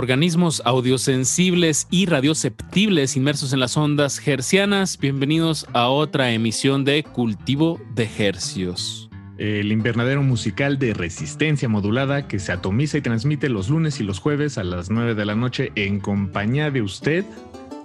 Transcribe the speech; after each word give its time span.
Organismos 0.00 0.62
audiosensibles 0.64 1.86
y 1.90 2.06
radioceptibles 2.06 3.18
inmersos 3.18 3.52
en 3.52 3.60
las 3.60 3.76
ondas 3.76 4.26
hercianas. 4.26 4.98
Bienvenidos 4.98 5.66
a 5.74 5.88
otra 5.88 6.32
emisión 6.32 6.86
de 6.86 7.04
Cultivo 7.04 7.78
de 7.94 8.08
Hercios. 8.18 9.10
El 9.36 9.70
invernadero 9.70 10.22
musical 10.22 10.78
de 10.78 10.94
resistencia 10.94 11.68
modulada 11.68 12.26
que 12.26 12.38
se 12.38 12.50
atomiza 12.50 12.96
y 12.96 13.02
transmite 13.02 13.50
los 13.50 13.68
lunes 13.68 14.00
y 14.00 14.04
los 14.04 14.20
jueves 14.20 14.56
a 14.56 14.64
las 14.64 14.88
9 14.88 15.14
de 15.14 15.24
la 15.26 15.34
noche 15.34 15.70
en 15.74 16.00
compañía 16.00 16.70
de 16.70 16.80
usted 16.80 17.26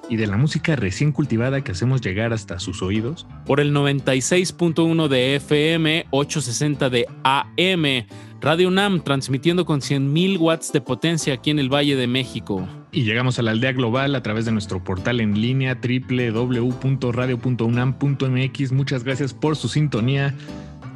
y 0.09 0.15
de 0.15 0.27
la 0.27 0.37
música 0.37 0.77
recién 0.77 1.11
cultivada 1.11 1.65
que 1.65 1.73
hacemos 1.73 1.99
llegar 1.99 2.31
hasta 2.31 2.59
sus 2.59 2.81
oídos. 2.81 3.27
Por 3.45 3.59
el 3.59 3.73
96.1 3.73 5.09
de 5.09 5.35
FM, 5.35 6.05
860 6.11 6.89
de 6.89 7.07
AM 7.23 8.05
Radio 8.45 8.67
UNAM 8.67 9.01
transmitiendo 9.01 9.65
con 9.65 9.81
100.000 9.81 10.39
watts 10.39 10.71
de 10.71 10.79
potencia 10.79 11.33
aquí 11.33 11.49
en 11.49 11.57
el 11.57 11.67
Valle 11.67 11.95
de 11.95 12.05
México. 12.05 12.67
Y 12.91 13.01
llegamos 13.01 13.39
a 13.39 13.41
la 13.41 13.49
aldea 13.49 13.71
global 13.71 14.13
a 14.13 14.21
través 14.21 14.45
de 14.45 14.51
nuestro 14.51 14.83
portal 14.83 15.19
en 15.19 15.41
línea 15.41 15.79
www.radio.unam.mx. 15.81 18.71
Muchas 18.71 19.03
gracias 19.03 19.33
por 19.33 19.55
su 19.55 19.67
sintonía. 19.67 20.35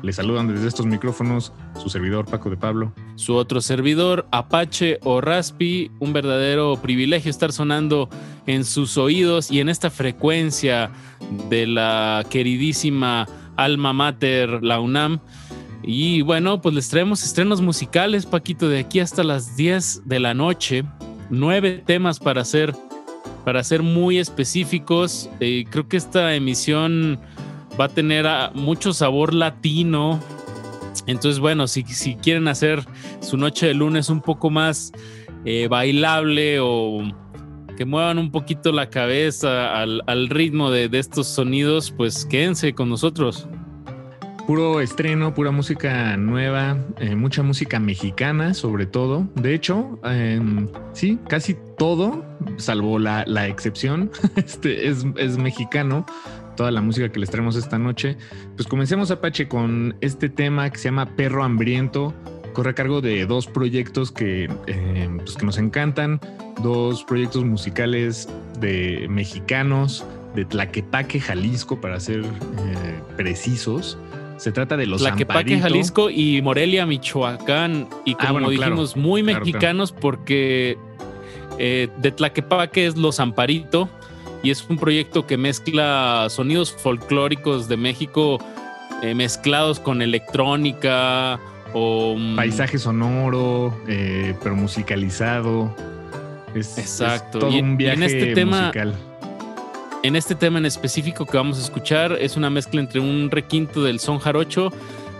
Les 0.04 0.18
saludan 0.18 0.48
desde 0.48 0.68
estos 0.68 0.86
micrófonos 0.86 1.52
su 1.82 1.90
servidor 1.90 2.28
Paco 2.28 2.52
de 2.52 2.58
Pablo. 2.58 2.94
Su 3.16 3.34
otro 3.34 3.62
servidor, 3.62 4.28
Apache 4.30 5.00
o 5.02 5.20
Raspi. 5.20 5.90
Un 5.98 6.14
verdadero 6.14 6.80
privilegio 6.80 7.32
estar 7.32 7.52
sonando 7.52 8.10
en 8.46 8.64
sus 8.64 8.96
oídos 8.96 9.50
y 9.50 9.60
en 9.60 9.70
esta 9.70 9.90
frecuencia 9.90 10.92
de 11.50 11.66
la 11.66 12.24
queridísima 12.30 13.28
alma 13.56 13.92
mater, 13.92 14.64
la 14.64 14.80
UNAM. 14.80 15.20
Y 15.84 16.22
bueno, 16.22 16.62
pues 16.62 16.76
les 16.76 16.90
traemos 16.90 17.24
estrenos 17.24 17.62
musicales, 17.62 18.26
Paquito, 18.26 18.68
de 18.68 18.80
aquí 18.80 19.00
hasta 19.00 19.24
las 19.24 19.56
10 19.56 20.08
de 20.08 20.20
la 20.20 20.34
noche. 20.34 20.84
Nueve 21.30 21.82
temas 21.86 22.20
para 22.20 22.44
ser, 22.44 22.76
para 23.46 23.62
muy 23.82 24.18
específicos. 24.18 25.30
Eh, 25.40 25.66
creo 25.70 25.88
que 25.88 25.98
esta 25.98 26.36
emisión 26.36 27.20
va 27.80 27.86
a 27.86 27.90
tener 27.90 28.28
ah, 28.28 28.52
mucho 28.54 28.94
sabor 28.94 29.34
latino. 29.34 30.20
Entonces, 31.08 31.40
bueno, 31.40 31.68
si, 31.68 31.84
si, 31.84 32.16
quieren 32.16 32.48
hacer 32.48 32.84
su 33.22 33.38
noche 33.38 33.68
de 33.68 33.74
lunes 33.74 34.10
un 34.10 34.22
poco 34.22 34.50
más 34.50 34.92
eh, 35.46 35.68
bailable 35.70 36.60
o 36.60 37.02
que 37.78 37.86
muevan 37.86 38.18
un 38.18 38.32
poquito 38.32 38.74
la 38.74 38.90
cabeza 38.90 39.82
al, 39.82 40.30
ritmo 40.30 40.70
de, 40.72 40.90
de 40.90 41.00
estos 41.00 41.28
sonidos, 41.28 41.92
pues 41.92 42.26
quédense 42.26 42.74
con 42.74 42.90
nosotros 42.90 43.48
puro 44.50 44.82
estreno, 44.82 45.36
pura 45.36 45.52
música 45.52 46.18
nueva, 46.18 46.76
eh, 46.98 47.16
mucha 47.16 47.44
música 47.44 47.80
mexicana 47.80 48.56
sobre 48.56 48.88
todo. 48.88 49.28
De 49.36 49.54
hecho, 49.54 50.00
em, 50.04 50.68
sí, 50.92 51.20
casi 51.28 51.56
todo, 51.78 52.26
salvo 52.58 52.98
la, 52.98 53.48
excepción, 53.48 54.10
este 54.36 54.88
es, 54.88 55.06
es, 55.18 55.38
mexicano. 55.38 56.04
Toda 56.58 56.72
la 56.72 56.82
música 56.82 57.12
que 57.12 57.20
les 57.20 57.30
traemos 57.30 57.56
esta 57.58 57.78
noche. 57.78 58.18
Pues 58.56 58.68
comencemos, 58.68 59.12
Apache, 59.12 59.48
con 59.48 59.96
este 60.02 60.30
tema 60.30 60.68
que 60.72 60.80
se 60.80 60.86
llama 60.86 61.16
Perro 61.16 61.44
Hambriento. 61.44 62.16
Corre 62.54 62.72
a 62.72 62.74
cargo 62.74 63.02
de 63.02 63.28
dos 63.28 63.46
proyectos 63.46 64.12
que, 64.12 64.46
em, 64.66 65.18
pues 65.18 65.36
que 65.36 65.46
nos 65.46 65.60
encantan, 65.60 66.20
dos 66.64 67.04
proyectos 67.04 67.46
musicales 67.46 68.28
de 68.60 69.06
mexicanos, 69.12 70.04
de 70.34 70.46
Tlaquepaque, 70.46 71.20
Jalisco, 71.20 71.80
para 71.80 72.00
ser 72.00 72.22
eh, 72.22 73.00
precios. 73.16 73.96
Se 74.40 74.54
trata 74.54 74.78
de 74.78 74.86
los 74.86 75.02
Tlaquepaque, 75.02 75.60
Jalisco 75.60 76.10
y 76.10 76.42
Morelia, 76.42 76.86
Michoacán. 76.86 77.90
Y 78.06 78.16
ah, 78.20 78.30
como 78.30 78.50
dijimos, 78.50 78.96
muy 78.96 79.22
mexicanos 79.22 79.92
porque 79.92 80.78
eh, 81.58 81.90
de 81.98 82.12
Tlaquepaque 82.12 82.88
es 82.88 82.96
Los 82.96 83.20
Amparito 83.20 83.90
y 84.42 84.52
es 84.52 84.66
un 84.70 84.78
proyecto 84.78 85.28
que 85.28 85.36
mezcla 85.36 86.28
sonidos 86.30 86.72
folclóricos 86.72 87.68
de 87.68 87.76
México 87.76 88.40
eh, 89.04 89.14
mezclados 89.14 89.82
con 89.82 90.02
electrónica 90.02 91.38
o... 91.74 92.16
Mm, 92.18 92.38
Paisaje 92.38 92.78
sonoro, 92.78 93.78
eh, 93.90 94.36
pero 94.42 94.56
musicalizado. 94.56 95.76
Exacto. 96.56 97.40
todo 97.40 97.60
un 97.60 97.76
viaje 97.76 97.98
en 97.98 98.04
este 98.04 98.34
tema, 98.34 98.62
musical 98.62 98.96
en 100.04 100.16
este 100.16 100.36
tema 100.36 100.60
en 100.60 100.66
específico 100.66 101.26
que 101.26 101.38
vamos 101.38 101.58
a 101.58 101.62
escuchar 101.62 102.14
es 102.14 102.38
una 102.38 102.50
mezcla 102.50 102.80
entre 102.80 103.00
un 103.00 103.30
requinto 103.30 103.84
del 103.84 104.00
son 104.00 104.20
jarocho 104.20 104.72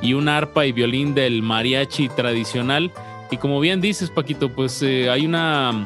y 0.02 0.14
una 0.14 0.38
arpa 0.38 0.66
y 0.66 0.72
violín 0.72 1.14
del 1.14 1.42
mariachi 1.42 2.10
tradicional. 2.10 2.92
Y 3.32 3.38
como 3.38 3.60
bien 3.60 3.82
dices, 3.82 4.10
Paquito, 4.10 4.50
pues 4.50 4.82
eh, 4.82 5.10
hay 5.10 5.26
una. 5.26 5.86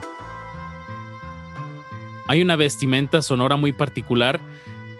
Hay 2.28 2.42
una 2.42 2.56
vestimenta 2.56 3.22
sonora 3.22 3.58
muy 3.58 3.74
particular 3.74 4.40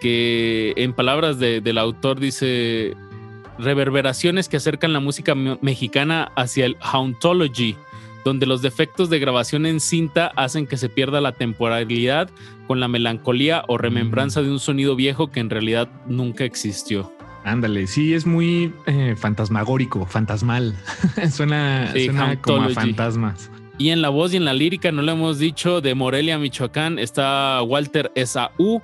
que, 0.00 0.74
en 0.76 0.92
palabras 0.92 1.38
del 1.38 1.78
autor, 1.78 2.20
dice 2.20 2.94
reverberaciones 3.58 4.48
que 4.48 4.58
acercan 4.58 4.92
la 4.92 5.00
música 5.00 5.34
mexicana 5.34 6.32
hacia 6.36 6.66
el 6.66 6.76
hauntology, 6.80 7.76
donde 8.24 8.44
los 8.44 8.60
defectos 8.60 9.08
de 9.08 9.20
grabación 9.20 9.64
en 9.64 9.80
cinta 9.80 10.32
hacen 10.36 10.66
que 10.66 10.76
se 10.76 10.90
pierda 10.90 11.22
la 11.22 11.32
temporalidad 11.32 12.28
con 12.66 12.80
la 12.80 12.88
melancolía 12.88 13.64
o 13.68 13.78
remembranza 13.78 14.42
de 14.42 14.50
un 14.50 14.60
sonido 14.60 14.96
viejo 14.96 15.30
que 15.30 15.40
en 15.40 15.50
realidad 15.50 15.88
nunca 16.06 16.44
existió. 16.44 17.12
Ándale, 17.44 17.86
sí, 17.86 18.14
es 18.14 18.26
muy 18.26 18.72
eh, 18.86 19.14
fantasmagórico, 19.16 20.06
fantasmal. 20.06 20.74
suena, 21.30 21.92
como 22.40 22.62
a 22.62 22.70
fantasmas. 22.70 23.50
Y 23.76 23.90
en 23.90 24.00
la 24.00 24.08
voz 24.08 24.32
y 24.32 24.36
en 24.36 24.44
la 24.44 24.54
lírica, 24.54 24.92
no 24.92 25.02
lo 25.02 25.12
hemos 25.12 25.38
dicho, 25.38 25.80
de 25.80 25.94
Morelia, 25.94 26.38
Michoacán, 26.38 26.98
está 26.98 27.60
Walter 27.62 28.10
Esaú, 28.14 28.80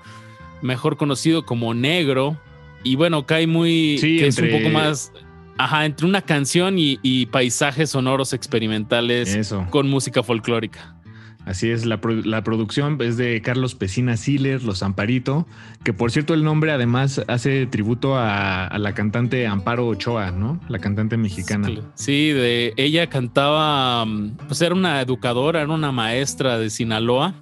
mejor 0.63 0.97
conocido 0.97 1.47
como 1.47 1.73
Negro. 1.73 2.39
Y 2.83 2.97
bueno, 2.97 3.25
cae 3.25 3.47
muy. 3.47 3.99
que 4.01 4.27
es 4.27 4.39
un 4.39 4.51
poco 4.51 4.69
más 4.71 5.13
Ajá, 5.61 5.85
entre 5.85 6.07
una 6.07 6.23
canción 6.23 6.77
y, 6.79 7.27
paisajes 7.27 7.91
sonoros 7.91 8.33
experimentales 8.33 9.55
con 9.69 9.91
música 9.91 10.23
folclórica. 10.23 10.97
Así 11.47 11.71
es, 11.71 11.87
la, 11.87 12.01
producción 12.01 12.99
es 13.01 13.17
de 13.17 13.41
Carlos 13.43 13.75
Pesina 13.75 14.17
Siler, 14.17 14.63
Los 14.63 14.83
Amparito, 14.83 15.47
que 15.83 15.93
por 15.93 16.11
cierto 16.11 16.35
el 16.35 16.45
nombre 16.45 16.71
además 16.71 17.23
hace 17.29 17.67
tributo 17.67 18.17
a, 18.17 18.77
la 18.79 18.93
cantante 18.93 19.47
Amparo 19.47 19.87
Ochoa, 19.87 20.33
¿no? 20.33 20.61
La 20.69 20.79
cantante 20.79 21.17
mexicana. 21.17 21.69
Sí, 21.95 22.31
de 22.31 22.75
ella 22.77 23.09
cantaba, 23.09 24.07
pues 24.47 24.61
era 24.61 24.75
una 24.75 25.01
educadora, 25.01 25.63
era 25.63 25.73
una 25.73 25.93
maestra 25.93 26.59
de 26.59 26.69
Sinaloa 26.69 27.35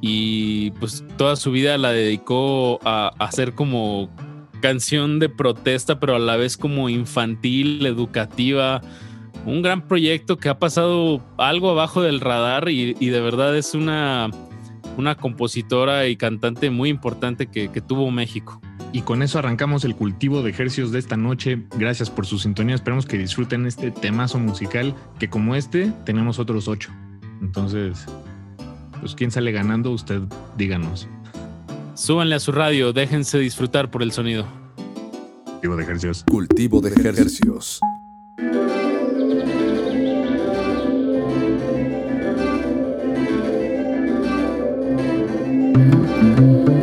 y 0.00 0.70
pues 0.72 1.04
toda 1.16 1.36
su 1.36 1.50
vida 1.50 1.76
la 1.78 1.90
dedicó 1.90 2.78
a 2.84 3.12
hacer 3.18 3.54
como 3.54 4.08
canción 4.60 5.18
de 5.18 5.28
protesta, 5.28 5.98
pero 5.98 6.14
a 6.14 6.18
la 6.18 6.36
vez 6.36 6.56
como 6.56 6.88
infantil, 6.88 7.84
educativa. 7.84 8.80
Un 9.46 9.60
gran 9.60 9.86
proyecto 9.86 10.38
que 10.38 10.48
ha 10.48 10.58
pasado 10.58 11.22
algo 11.36 11.70
abajo 11.70 12.02
del 12.02 12.20
radar 12.20 12.68
y, 12.70 12.94
de 12.94 13.20
verdad 13.20 13.56
es 13.56 13.74
una, 13.74 14.30
una 14.96 15.16
compositora 15.16 16.06
y 16.08 16.16
cantante 16.16 16.70
muy 16.70 16.88
importante 16.88 17.46
que, 17.46 17.68
tuvo 17.80 18.10
México. 18.10 18.60
Y 18.92 19.02
con 19.02 19.22
eso 19.22 19.38
arrancamos 19.38 19.84
el 19.84 19.96
cultivo 19.96 20.42
de 20.42 20.50
ejercicios 20.50 20.92
de 20.92 21.00
esta 21.00 21.16
noche. 21.16 21.64
Gracias 21.76 22.10
por 22.10 22.26
su 22.26 22.38
sintonía. 22.38 22.76
Esperamos 22.76 23.06
que 23.06 23.18
disfruten 23.18 23.66
este 23.66 23.90
temazo 23.90 24.38
musical, 24.38 24.94
que 25.18 25.28
como 25.28 25.56
este 25.56 25.92
tenemos 26.06 26.38
otros 26.38 26.68
ocho. 26.68 26.90
Entonces, 27.42 28.06
pues 29.00 29.14
quién 29.14 29.30
sale 29.30 29.52
ganando, 29.52 29.90
usted 29.90 30.22
díganos. 30.56 31.08
Súbanle 31.94 32.36
a 32.36 32.40
su 32.40 32.52
radio, 32.52 32.92
déjense 32.92 33.38
disfrutar 33.38 33.90
por 33.90 34.02
el 34.02 34.12
sonido. 34.12 34.46
Cultivo 35.44 35.76
de 35.76 35.82
ejercicios. 35.82 36.24
Cultivo 36.24 36.80
de 36.80 36.90
ejercicios. 36.90 37.80
Cultivo 45.94 46.73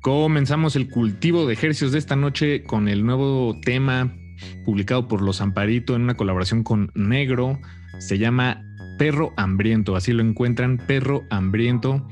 Comenzamos 0.00 0.76
el 0.76 0.88
cultivo 0.88 1.46
de 1.46 1.54
ejercicios 1.54 1.92
de 1.92 1.98
esta 1.98 2.16
noche 2.16 2.62
con 2.64 2.88
el 2.88 3.06
nuevo 3.06 3.58
tema 3.62 4.14
publicado 4.64 5.08
por 5.08 5.22
Los 5.22 5.40
Amparito 5.40 5.94
en 5.94 6.02
una 6.02 6.14
colaboración 6.14 6.62
con 6.62 6.90
Negro. 6.94 7.58
Se 7.98 8.18
llama 8.18 8.62
Perro 8.98 9.32
Hambriento, 9.36 9.96
así 9.96 10.12
lo 10.12 10.22
encuentran, 10.22 10.78
Perro 10.86 11.22
Hambriento. 11.30 12.06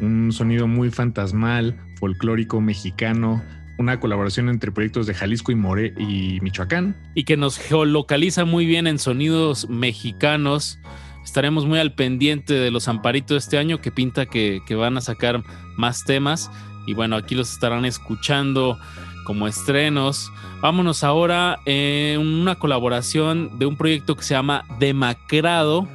Un 0.00 0.32
sonido 0.32 0.66
muy 0.66 0.90
fantasmal, 0.90 1.78
folclórico 1.98 2.60
mexicano, 2.60 3.42
una 3.78 4.00
colaboración 4.00 4.48
entre 4.48 4.72
proyectos 4.72 5.06
de 5.06 5.14
Jalisco 5.14 5.52
y 5.52 5.54
More 5.54 5.94
y 5.98 6.38
Michoacán. 6.40 6.96
Y 7.14 7.24
que 7.24 7.36
nos 7.36 7.58
geolocaliza 7.58 8.44
muy 8.44 8.66
bien 8.66 8.86
en 8.86 8.98
sonidos 8.98 9.68
mexicanos. 9.68 10.78
Estaremos 11.24 11.66
muy 11.66 11.78
al 11.78 11.92
pendiente 11.92 12.54
de 12.54 12.70
los 12.70 12.86
amparitos 12.86 13.44
este 13.44 13.58
año 13.58 13.80
que 13.80 13.90
pinta 13.90 14.26
que, 14.26 14.62
van 14.76 14.96
a 14.96 15.00
sacar 15.00 15.42
más 15.76 16.04
temas. 16.04 16.50
Y 16.86 16.94
bueno, 16.94 17.16
aquí 17.16 17.34
los 17.34 17.50
estarán 17.52 17.84
escuchando 17.86 18.78
como 19.24 19.48
estrenos. 19.48 20.30
Vámonos 20.60 21.02
ahora 21.02 21.58
en 21.64 22.20
una 22.20 22.56
colaboración 22.56 23.58
de 23.58 23.66
un 23.66 23.76
proyecto 23.76 24.16
que 24.16 24.22
se 24.22 24.34
llama 24.34 24.64
Demacrado 24.78 25.88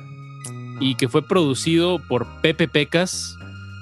y 0.79 0.95
que 0.95 1.07
fue 1.07 1.21
producido 1.21 1.99
por 1.99 2.25
Pepe 2.41 2.67
Pecas, 2.67 3.37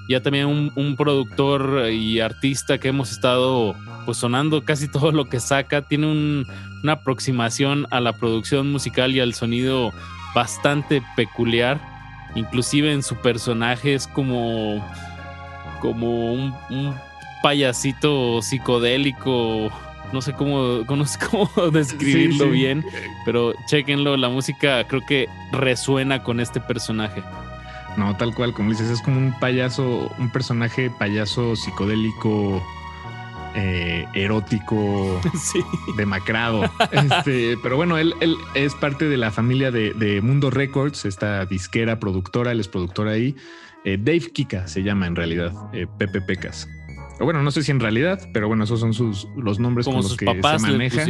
ya 0.09 0.21
también 0.21 0.71
un, 0.75 0.95
productor 0.95 1.91
y 1.91 2.19
artista 2.19 2.77
que 2.77 2.89
hemos 2.89 3.11
estado 3.11 3.75
pues 4.05 4.17
sonando 4.17 4.63
casi 4.63 4.87
todo 4.91 5.11
lo 5.11 5.25
que 5.25 5.39
saca, 5.39 5.81
tiene 5.81 6.45
una 6.83 6.93
aproximación 6.93 7.87
a 7.91 8.01
la 8.01 8.13
producción 8.13 8.71
musical 8.71 9.15
y 9.15 9.19
al 9.19 9.33
sonido 9.33 9.93
bastante 10.33 11.01
peculiar, 11.15 11.79
inclusive 12.35 12.91
en 12.93 13.03
su 13.03 13.15
personaje 13.15 13.93
es 13.93 14.07
como, 14.07 14.85
como 15.81 16.33
un, 16.33 16.53
payasito 17.43 18.41
psicodélico, 18.41 19.71
no 20.11 20.21
sé 20.21 20.33
cómo, 20.33 20.83
no 20.87 21.05
sé 21.05 21.19
cómo 21.29 21.49
describirlo 21.71 22.49
bien, 22.49 22.83
pero 23.25 23.53
chequenlo, 23.67 24.17
la 24.17 24.29
música 24.29 24.83
creo 24.87 25.01
que 25.05 25.27
resuena 25.51 26.23
con 26.23 26.39
este 26.39 26.59
personaje. 26.59 27.21
No, 27.97 28.15
tal 28.15 28.33
cual, 28.35 28.53
como 28.53 28.69
dices, 28.69 28.91
es 28.91 29.01
como 29.01 29.17
un 29.17 29.33
payaso, 29.39 30.11
un 30.19 30.29
personaje 30.29 30.91
payaso 30.91 31.55
psicodélico, 31.55 32.63
eh, 33.55 34.05
erótico, 34.13 35.21
demacrado. 35.97 36.63
Este, 36.91 37.57
pero 37.61 37.75
bueno, 37.75 37.97
él, 37.97 38.13
él, 38.21 38.35
es 38.53 38.73
parte 38.75 39.07
de 39.07 39.17
la 39.17 39.31
familia 39.31 39.71
de, 39.71 40.21
Mundo 40.21 40.49
Records, 40.49 41.05
esta 41.05 41.45
disquera 41.45 41.99
productora, 41.99 42.51
él 42.51 42.59
es 42.59 42.67
productor 42.67 43.07
ahí. 43.07 43.35
Eh, 43.83 43.97
Dave 43.99 44.31
Kika 44.31 44.67
se 44.67 44.83
llama 44.83 45.07
en 45.07 45.15
realidad, 45.15 45.53
eh, 45.73 45.87
Pepe 45.97 46.21
Pecas. 46.21 46.67
O 47.19 47.25
bueno, 47.25 47.41
no 47.41 47.51
sé 47.51 47.63
si 47.63 47.71
en 47.71 47.79
realidad, 47.79 48.29
pero 48.31 48.47
bueno, 48.47 48.63
esos 48.63 48.79
son 48.79 48.93
sus 48.93 49.27
los 49.35 49.59
nombres 49.59 49.85
como 49.85 49.99
con 49.99 50.03
los 50.03 50.17
que 50.17 50.25
se 50.25 50.59
maneja. 50.59 51.05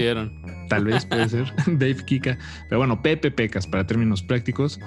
Tal 0.69 0.85
vez 0.85 1.05
puede 1.05 1.29
ser 1.29 1.53
Dave 1.67 1.97
Kika. 2.05 2.37
Pero 2.69 2.79
bueno, 2.79 3.01
Pepe 3.01 3.31
Pecas 3.31 3.67
para 3.67 3.85
términos 3.85 4.23
prácticos. 4.23 4.79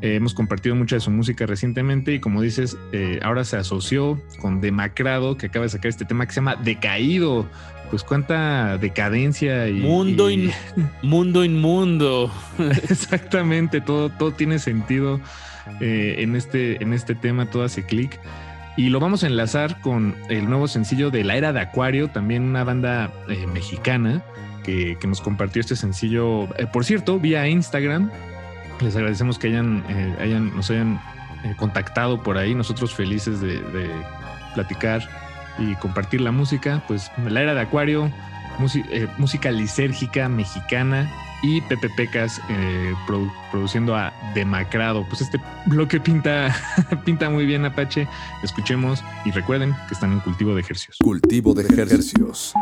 Eh, 0.00 0.14
hemos 0.14 0.32
compartido 0.32 0.76
mucha 0.76 0.96
de 0.96 1.00
su 1.00 1.10
música 1.10 1.44
recientemente 1.46 2.14
y 2.14 2.20
como 2.20 2.40
dices, 2.40 2.76
eh, 2.92 3.18
ahora 3.22 3.44
se 3.44 3.56
asoció 3.56 4.20
con 4.40 4.60
Demacrado, 4.60 5.36
que 5.36 5.46
acaba 5.46 5.64
de 5.64 5.70
sacar 5.70 5.88
este 5.88 6.04
tema 6.04 6.26
que 6.26 6.32
se 6.32 6.36
llama 6.36 6.56
Decaído. 6.56 7.46
Pues 7.90 8.02
cuánta 8.02 8.76
decadencia 8.76 9.66
y... 9.68 9.80
Mundo, 9.80 10.28
mundo 11.02 11.42
inmundo. 11.42 12.30
Exactamente, 12.90 13.80
todo, 13.80 14.10
todo 14.10 14.32
tiene 14.32 14.58
sentido 14.58 15.20
eh, 15.80 16.16
en, 16.18 16.36
este, 16.36 16.82
en 16.82 16.92
este 16.92 17.14
tema, 17.14 17.46
todo 17.46 17.64
hace 17.64 17.84
clic. 17.84 18.20
Y 18.76 18.90
lo 18.90 19.00
vamos 19.00 19.24
a 19.24 19.26
enlazar 19.26 19.80
con 19.80 20.14
el 20.28 20.48
nuevo 20.48 20.68
sencillo 20.68 21.10
de 21.10 21.24
La 21.24 21.36
Era 21.36 21.52
de 21.54 21.60
Acuario, 21.60 22.08
también 22.08 22.42
una 22.42 22.62
banda 22.62 23.10
mexicana 23.52 24.22
que, 24.62 24.98
nos 25.08 25.20
compartió 25.22 25.60
este 25.60 25.74
sencillo, 25.74 26.46
por 26.72 26.84
cierto, 26.84 27.18
vía 27.18 27.48
Instagram. 27.48 28.10
Les 28.80 28.94
agradecemos 28.96 29.38
que 29.38 29.48
hayan, 29.48 29.84
eh, 29.88 30.16
hayan 30.20 30.54
nos 30.54 30.70
hayan 30.70 31.00
eh, 31.44 31.54
contactado 31.56 32.22
por 32.22 32.38
ahí. 32.38 32.54
Nosotros 32.54 32.94
felices 32.94 33.40
de, 33.40 33.60
platicar 34.54 35.08
y 35.58 35.74
compartir 35.76 36.20
la 36.20 36.32
música. 36.32 36.82
Pues 36.88 37.10
la 37.26 37.42
era 37.42 37.54
de 37.54 37.60
Acuario, 37.60 38.10
eh, 38.90 39.06
música 39.18 39.50
lisérgica 39.50 40.28
mexicana 40.28 41.10
y 41.42 41.60
Pepe 41.62 41.88
Pecas 41.90 42.40
produciendo 43.50 43.94
a 43.94 44.12
Demacrado. 44.34 45.04
Pues 45.08 45.20
este 45.20 45.40
bloque 45.66 46.00
pinta, 46.00 46.54
pinta 47.04 47.30
muy 47.30 47.46
bien, 47.46 47.64
Apache. 47.64 48.08
Escuchemos 48.42 49.04
y 49.24 49.30
recuerden 49.30 49.74
que 49.86 49.94
están 49.94 50.12
en 50.12 50.20
cultivo 50.20 50.54
de 50.54 50.62
ejercicios. 50.62 50.98
Cultivo 51.02 51.54
de 51.54 51.62
ejercicios. 51.64 52.54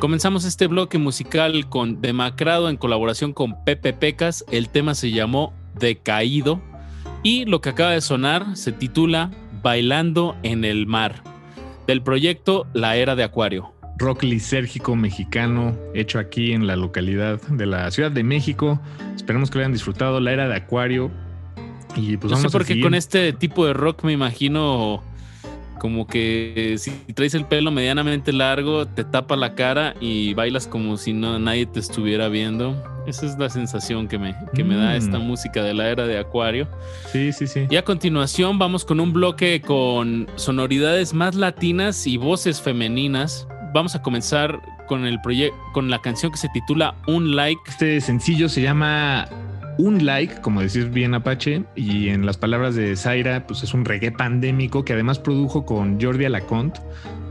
Comenzamos 0.00 0.44
este 0.44 0.66
bloque 0.66 0.98
musical 0.98 1.68
con 1.68 2.00
Demacrado 2.00 2.68
en 2.68 2.76
colaboración 2.76 3.32
con 3.32 3.64
Pepe 3.64 3.92
Pecas. 3.92 4.44
El 4.50 4.68
tema 4.68 4.96
se 4.96 5.12
llamó 5.12 5.54
Decaído 5.78 6.60
y 7.22 7.44
lo 7.44 7.60
que 7.60 7.68
acaba 7.68 7.92
de 7.92 8.00
sonar 8.00 8.56
se 8.56 8.72
titula 8.72 9.30
Bailando 9.62 10.36
en 10.42 10.64
el 10.64 10.88
Mar, 10.88 11.22
del 11.86 12.02
proyecto 12.02 12.66
La 12.72 12.96
Era 12.96 13.14
de 13.14 13.22
Acuario. 13.22 13.72
Rock 13.96 14.24
lisérgico 14.24 14.96
mexicano 14.96 15.76
hecho 15.94 16.18
aquí 16.18 16.52
en 16.52 16.66
la 16.66 16.74
localidad 16.74 17.40
de 17.42 17.66
la 17.66 17.88
Ciudad 17.92 18.10
de 18.10 18.24
México. 18.24 18.80
Esperemos 19.14 19.48
que 19.48 19.58
lo 19.58 19.60
hayan 19.60 19.72
disfrutado. 19.72 20.18
La 20.18 20.32
Era 20.32 20.48
de 20.48 20.56
Acuario 20.56 21.12
Y 21.94 22.16
pues 22.16 22.32
no 22.32 22.38
sé 22.38 22.48
porque 22.50 22.68
seguir. 22.68 22.82
con 22.82 22.94
este 22.94 23.32
tipo 23.32 23.64
de 23.64 23.74
rock 23.74 24.02
me 24.02 24.12
imagino 24.12 25.04
como 25.82 26.06
que 26.06 26.76
si 26.78 26.92
traes 27.12 27.34
el 27.34 27.44
pelo 27.44 27.72
medianamente 27.72 28.32
largo, 28.32 28.86
te 28.86 29.02
tapa 29.02 29.34
la 29.34 29.56
cara 29.56 29.96
y 30.00 30.32
bailas 30.32 30.68
como 30.68 30.96
si 30.96 31.12
no 31.12 31.40
nadie 31.40 31.66
te 31.66 31.80
estuviera 31.80 32.28
viendo. 32.28 32.80
Esa 33.04 33.26
es 33.26 33.36
la 33.36 33.50
sensación 33.50 34.06
que 34.06 34.16
me, 34.16 34.36
que 34.54 34.62
me 34.62 34.76
da 34.76 34.92
Mm. 34.92 34.96
esta 34.96 35.18
música 35.18 35.60
de 35.64 35.74
la 35.74 35.88
era 35.88 36.06
de 36.06 36.18
Acuario. 36.20 36.68
Sí, 37.10 37.32
sí, 37.32 37.48
sí. 37.48 37.66
Y 37.68 37.74
a 37.74 37.82
continuación 37.84 38.60
vamos 38.60 38.84
con 38.84 39.00
un 39.00 39.12
bloque 39.12 39.60
con 39.60 40.28
sonoridades 40.36 41.14
más 41.14 41.34
latinas 41.34 42.06
y 42.06 42.16
voces 42.16 42.62
femeninas. 42.62 43.48
Vamos 43.74 43.96
a 43.96 44.02
comenzar 44.02 44.60
con 44.86 45.04
el 45.04 45.20
proyecto, 45.20 45.56
con 45.72 45.90
la 45.90 45.98
canción 46.00 46.30
que 46.30 46.38
se 46.38 46.48
titula 46.50 46.94
Un 47.08 47.34
Like. 47.34 47.60
Este 47.66 48.00
sencillo 48.00 48.48
se 48.48 48.62
llama 48.62 49.26
Un 49.78 50.04
Like, 50.04 50.40
como 50.42 50.60
decís 50.60 50.90
bien 50.90 51.14
Apache, 51.14 51.64
y 51.74 52.08
en 52.08 52.26
las 52.26 52.36
palabras 52.36 52.74
de 52.74 52.94
Zaira, 52.94 53.46
pues 53.46 53.62
es 53.62 53.72
un 53.74 53.84
reggae 53.84 54.12
pandémico 54.12 54.84
que 54.84 54.92
además 54.92 55.18
produjo 55.18 55.64
con 55.64 56.00
Jordi 56.00 56.26
Alaconte, 56.26 56.80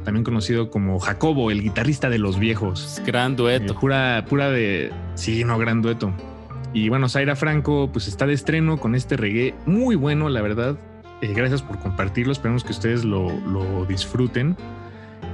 también 0.03 0.23
conocido 0.23 0.71
como 0.71 0.99
Jacobo, 0.99 1.51
el 1.51 1.61
guitarrista 1.61 2.09
de 2.09 2.17
los 2.17 2.39
viejos. 2.39 3.01
Gran 3.05 3.33
Eh, 3.33 3.35
dueto. 3.35 3.79
pura, 3.79 4.25
pura 4.27 4.49
de. 4.49 4.91
Sí, 5.15 5.43
no, 5.43 5.57
gran 5.59 5.81
dueto. 5.81 6.11
Y 6.73 6.89
bueno, 6.89 7.09
Zaira 7.09 7.35
Franco, 7.35 7.89
pues 7.93 8.07
está 8.07 8.25
de 8.25 8.33
estreno 8.33 8.77
con 8.77 8.95
este 8.95 9.17
reggae 9.17 9.53
muy 9.65 9.95
bueno, 9.95 10.27
la 10.29 10.41
verdad. 10.41 10.77
Eh, 11.21 11.33
gracias 11.35 11.61
por 11.61 11.77
compartirlo. 11.79 12.31
Esperamos 12.31 12.63
que 12.63 12.71
ustedes 12.71 13.05
lo, 13.05 13.29
lo 13.47 13.85
disfruten. 13.85 14.57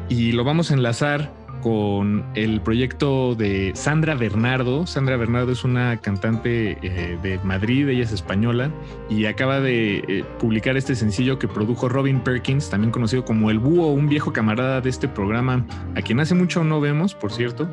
Y 0.09 0.33
lo 0.33 0.43
vamos 0.43 0.71
a 0.71 0.73
enlazar 0.73 1.31
con 1.61 2.25
el 2.35 2.61
proyecto 2.61 3.35
de 3.35 3.71
Sandra 3.75 4.15
Bernardo. 4.15 4.87
Sandra 4.87 5.17
Bernardo 5.17 5.51
es 5.51 5.63
una 5.63 5.97
cantante 5.97 6.77
eh, 6.81 7.17
de 7.21 7.39
Madrid, 7.43 7.89
ella 7.89 8.03
es 8.03 8.11
española 8.11 8.71
y 9.09 9.25
acaba 9.25 9.59
de 9.59 9.97
eh, 9.97 10.25
publicar 10.39 10.77
este 10.77 10.95
sencillo 10.95 11.39
que 11.39 11.47
produjo 11.47 11.89
Robin 11.89 12.21
Perkins, 12.21 12.69
también 12.69 12.91
conocido 12.91 13.25
como 13.25 13.51
El 13.51 13.59
Búho, 13.59 13.87
un 13.87 14.07
viejo 14.09 14.33
camarada 14.33 14.81
de 14.81 14.89
este 14.89 15.07
programa, 15.07 15.65
a 15.95 16.01
quien 16.01 16.19
hace 16.19 16.35
mucho 16.35 16.63
no 16.63 16.79
vemos, 16.79 17.13
por 17.13 17.31
cierto. 17.31 17.69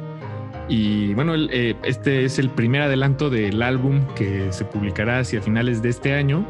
Y 0.69 1.13
bueno, 1.15 1.35
eh, 1.37 1.77
este 1.83 2.25
es 2.25 2.39
el 2.39 2.51
primer 2.51 2.83
adelanto 2.83 3.29
del 3.31 3.63
álbum 3.63 4.03
que 4.15 4.53
se 4.53 4.65
publicará 4.65 5.19
hacia 5.19 5.43
finales 5.43 5.83
de 5.83 5.91
este 5.91 6.15
año, 6.15 6.47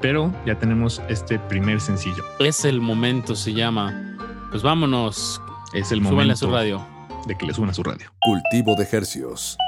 pero 0.00 0.32
ya 0.46 0.58
tenemos 0.58 1.02
este 1.08 1.38
primer 1.38 1.80
sencillo. 1.80 2.22
Es 2.38 2.64
el 2.64 2.80
momento, 2.80 3.34
se 3.34 3.52
llama. 3.52 4.16
Pues 4.50 4.62
vámonos. 4.62 5.40
Es 5.74 5.90
el 5.92 5.98
Súbanle 5.98 6.08
a 6.08 6.12
momento 6.12 6.36
su 6.36 6.50
radio. 6.50 6.86
de 7.26 7.34
que 7.36 7.46
le 7.46 7.54
suban 7.54 7.70
a 7.70 7.74
su 7.74 7.82
radio. 7.82 8.06
Cultivo 8.20 8.74
de 8.76 8.88
hercios. 8.90 9.58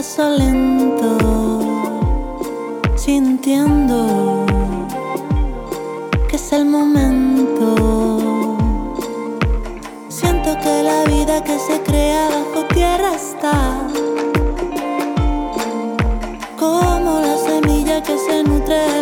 paso 0.00 0.30
lento, 0.30 1.18
sintiendo 2.96 4.46
que 6.26 6.36
es 6.36 6.52
el 6.54 6.64
momento. 6.64 7.68
Siento 10.08 10.56
que 10.62 10.82
la 10.82 11.04
vida 11.04 11.44
que 11.44 11.58
se 11.58 11.82
crea 11.82 12.30
bajo 12.30 12.64
tierra 12.68 13.14
está 13.14 13.86
como 16.58 17.20
la 17.20 17.36
semilla 17.36 18.02
que 18.02 18.16
se 18.16 18.42
nutre 18.42 18.99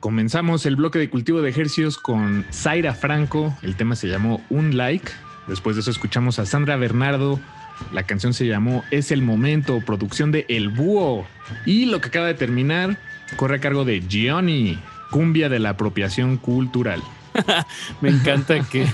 Comenzamos 0.00 0.66
el 0.66 0.76
bloque 0.76 0.98
de 0.98 1.08
cultivo 1.08 1.40
de 1.40 1.48
ejercicios 1.48 1.96
con 1.96 2.44
Zaira 2.52 2.94
Franco. 2.94 3.56
El 3.62 3.74
tema 3.74 3.96
se 3.96 4.06
llamó 4.06 4.42
Un 4.50 4.76
Like. 4.76 5.10
Después 5.48 5.76
de 5.76 5.80
eso 5.80 5.90
escuchamos 5.90 6.38
a 6.38 6.44
Sandra 6.44 6.76
Bernardo. 6.76 7.40
La 7.90 8.02
canción 8.02 8.34
se 8.34 8.46
llamó 8.46 8.84
Es 8.90 9.10
el 9.10 9.22
Momento, 9.22 9.80
producción 9.80 10.30
de 10.30 10.44
El 10.48 10.68
Búho. 10.68 11.26
Y 11.64 11.86
lo 11.86 12.02
que 12.02 12.08
acaba 12.08 12.26
de 12.26 12.34
terminar 12.34 12.98
corre 13.36 13.56
a 13.56 13.60
cargo 13.60 13.86
de 13.86 14.02
Gianni, 14.06 14.78
cumbia 15.10 15.48
de 15.48 15.58
la 15.58 15.70
apropiación 15.70 16.36
cultural. 16.36 17.02
Me 18.00 18.10
encanta 18.10 18.60
que, 18.68 18.86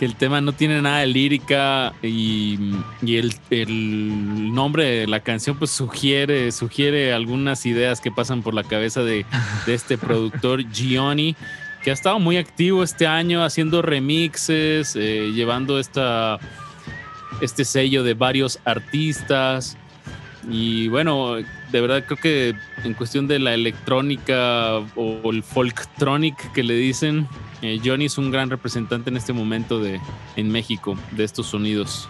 el 0.00 0.14
tema 0.14 0.40
no 0.40 0.52
tiene 0.52 0.80
nada 0.80 1.00
de 1.00 1.06
lírica 1.06 1.92
y, 2.02 2.58
el, 3.02 4.54
nombre 4.54 4.84
de 4.84 5.06
la 5.06 5.20
canción 5.20 5.56
pues 5.58 5.70
sugiere, 5.70 6.52
sugiere 6.52 7.12
algunas 7.12 7.66
ideas 7.66 8.00
que 8.00 8.10
pasan 8.10 8.42
por 8.42 8.54
la 8.54 8.64
cabeza 8.64 9.02
de, 9.02 9.26
este 9.66 9.98
productor 9.98 10.70
Gianni, 10.70 11.36
que 11.82 11.90
ha 11.90 11.94
estado 11.94 12.18
muy 12.18 12.36
activo 12.36 12.82
este 12.82 13.06
año 13.06 13.44
haciendo 13.44 13.82
remixes, 13.82 14.96
eh, 14.96 15.30
llevando 15.34 15.78
esta, 15.78 16.38
este 17.40 17.64
sello 17.64 18.02
de 18.02 18.14
varios 18.14 18.58
artistas. 18.64 19.76
Y 20.48 20.88
bueno, 20.88 21.36
de 21.36 21.80
verdad 21.80 22.04
creo 22.06 22.18
que 22.18 22.54
en 22.82 22.94
cuestión 22.94 23.28
de 23.28 23.38
la 23.38 23.52
electrónica 23.52 24.78
o 24.96 25.30
el 25.30 25.42
folktronic 25.42 26.52
que 26.52 26.62
le 26.62 26.74
dicen, 26.74 27.28
eh, 27.60 27.80
Johnny 27.84 28.06
es 28.06 28.16
un 28.16 28.30
gran 28.30 28.48
representante 28.48 29.10
en 29.10 29.16
este 29.16 29.32
momento 29.32 29.80
de, 29.80 30.00
en 30.36 30.50
México 30.50 30.96
de 31.12 31.24
estos 31.24 31.48
sonidos. 31.48 32.08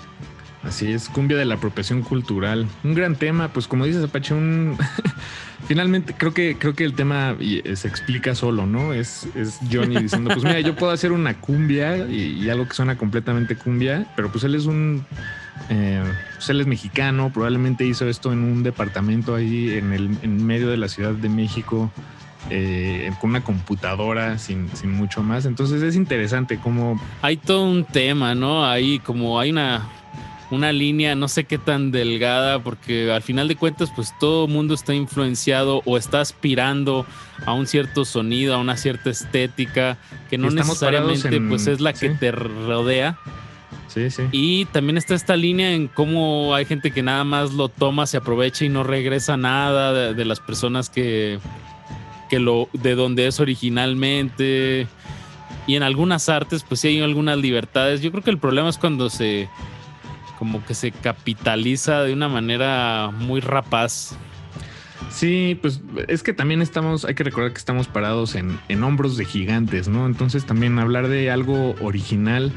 Así 0.62 0.90
es, 0.90 1.08
cumbia 1.08 1.36
de 1.36 1.44
la 1.44 1.54
apropiación 1.54 2.02
cultural. 2.02 2.66
Un 2.84 2.94
gran 2.94 3.16
tema, 3.16 3.48
pues 3.48 3.66
como 3.66 3.86
dices 3.86 4.04
Apache, 4.04 4.34
un 4.34 4.76
finalmente 5.68 6.14
creo 6.16 6.34
que 6.34 6.56
creo 6.58 6.74
que 6.74 6.84
el 6.84 6.94
tema 6.94 7.36
eh, 7.40 7.74
se 7.74 7.88
explica 7.88 8.34
solo, 8.34 8.66
¿no? 8.66 8.92
Es, 8.92 9.28
es 9.34 9.58
Johnny 9.72 9.96
diciendo, 10.02 10.30
pues 10.32 10.44
mira, 10.44 10.60
yo 10.60 10.76
puedo 10.76 10.92
hacer 10.92 11.12
una 11.12 11.40
cumbia 11.40 12.06
y, 12.08 12.44
y 12.44 12.50
algo 12.50 12.68
que 12.68 12.74
suena 12.74 12.98
completamente 12.98 13.56
cumbia, 13.56 14.06
pero 14.14 14.30
pues 14.30 14.44
él 14.44 14.54
es 14.54 14.66
un 14.66 15.06
eh, 15.70 16.02
pues 16.34 16.48
él 16.50 16.60
es 16.60 16.66
mexicano, 16.66 17.30
probablemente 17.32 17.84
hizo 17.86 18.08
esto 18.08 18.32
en 18.32 18.40
un 18.40 18.62
departamento 18.62 19.34
ahí 19.34 19.70
en 19.76 19.92
el 19.92 20.10
en 20.22 20.44
medio 20.46 20.68
de 20.68 20.76
la 20.76 20.88
Ciudad 20.88 21.12
de 21.12 21.28
México. 21.28 21.90
eh, 22.50 23.10
con 23.20 23.30
una 23.30 23.42
computadora 23.42 24.38
sin, 24.38 24.70
sin 24.74 24.90
mucho 24.92 25.22
más. 25.22 25.44
Entonces 25.44 25.82
es 25.82 25.96
interesante 25.96 26.58
cómo 26.58 26.98
Hay 27.20 27.36
todo 27.36 27.64
un 27.68 27.84
tema, 27.84 28.34
¿no? 28.34 28.64
Hay 28.64 29.00
como 29.00 29.38
hay 29.38 29.50
una, 29.50 29.86
una 30.50 30.72
línea, 30.72 31.14
no 31.14 31.28
sé 31.28 31.44
qué 31.44 31.58
tan 31.58 31.90
delgada, 31.90 32.60
porque 32.62 33.12
al 33.12 33.20
final 33.22 33.48
de 33.48 33.56
cuentas, 33.56 33.92
pues 33.94 34.14
todo 34.18 34.46
el 34.46 34.52
mundo 34.52 34.72
está 34.72 34.94
influenciado 34.94 35.82
o 35.84 35.98
está 35.98 36.22
aspirando 36.22 37.04
a 37.44 37.52
un 37.52 37.66
cierto 37.66 38.06
sonido, 38.06 38.54
a 38.54 38.58
una 38.58 38.78
cierta 38.78 39.10
estética, 39.10 39.98
que 40.30 40.38
no 40.38 40.48
necesariamente 40.68 41.36
en- 41.36 41.48
pues 41.50 41.66
es 41.66 41.80
la 41.80 41.92
que 41.92 42.08
te 42.10 42.30
rodea. 42.30 43.18
Sí, 43.88 44.10
sí. 44.10 44.24
Y 44.32 44.64
también 44.66 44.98
está 44.98 45.14
esta 45.14 45.36
línea 45.36 45.72
en 45.72 45.88
cómo 45.88 46.54
hay 46.54 46.64
gente 46.64 46.90
que 46.90 47.02
nada 47.02 47.24
más 47.24 47.52
lo 47.52 47.68
toma, 47.68 48.06
se 48.06 48.16
aprovecha 48.16 48.64
y 48.64 48.68
no 48.68 48.84
regresa 48.84 49.36
nada 49.36 50.12
de, 50.12 50.24
las 50.24 50.40
personas 50.40 50.90
que, 50.90 51.38
que 52.28 52.38
lo 52.38 52.68
de 52.72 52.94
donde 52.94 53.26
es 53.26 53.40
originalmente. 53.40 54.86
Y 55.66 55.76
en 55.76 55.82
algunas 55.82 56.28
artes, 56.28 56.64
pues 56.66 56.80
sí 56.80 56.88
hay 56.88 57.00
algunas 57.00 57.38
libertades. 57.38 58.00
Yo 58.00 58.10
creo 58.10 58.22
que 58.22 58.30
el 58.30 58.38
problema 58.38 58.68
es 58.68 58.78
cuando 58.78 59.10
se 59.10 59.48
como 60.38 60.64
que 60.64 60.74
se 60.74 60.92
capitaliza 60.92 62.02
de 62.04 62.12
una 62.12 62.28
manera 62.28 63.10
muy 63.12 63.40
rapaz. 63.40 64.16
Sí, 65.10 65.58
pues 65.60 65.80
es 66.06 66.22
que 66.22 66.32
también 66.32 66.62
estamos, 66.62 67.04
hay 67.04 67.14
que 67.14 67.24
recordar 67.24 67.52
que 67.52 67.58
estamos 67.58 67.88
parados 67.88 68.34
en, 68.34 68.58
en 68.68 68.82
hombros 68.82 69.16
de 69.16 69.24
gigantes, 69.24 69.88
¿no? 69.88 70.06
Entonces 70.06 70.44
también 70.44 70.78
hablar 70.78 71.08
de 71.08 71.30
algo 71.30 71.74
original, 71.80 72.52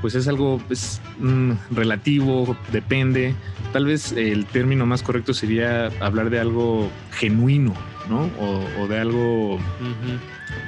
pues 0.00 0.14
es 0.14 0.28
algo 0.28 0.60
pues, 0.66 1.00
mm, 1.18 1.52
relativo, 1.72 2.56
depende. 2.72 3.34
Tal 3.72 3.86
vez 3.86 4.12
el 4.12 4.46
término 4.46 4.86
más 4.86 5.02
correcto 5.02 5.34
sería 5.34 5.90
hablar 6.00 6.30
de 6.30 6.38
algo 6.38 6.90
genuino, 7.12 7.74
¿no? 8.08 8.30
O, 8.38 8.64
o 8.80 8.88
de 8.88 8.98
algo. 8.98 9.58